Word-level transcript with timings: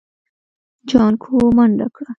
جانکو 0.89 1.37
منډه 1.55 1.87
کړه. 1.95 2.09